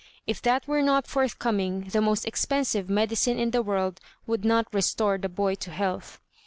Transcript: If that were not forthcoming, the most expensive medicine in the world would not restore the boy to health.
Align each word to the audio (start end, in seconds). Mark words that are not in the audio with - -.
If 0.25 0.41
that 0.41 0.67
were 0.67 0.81
not 0.81 1.05
forthcoming, 1.05 1.81
the 1.91 2.01
most 2.01 2.25
expensive 2.25 2.89
medicine 2.89 3.37
in 3.37 3.51
the 3.51 3.61
world 3.61 3.99
would 4.25 4.43
not 4.43 4.65
restore 4.73 5.19
the 5.19 5.29
boy 5.29 5.53
to 5.53 5.69
health. 5.69 6.19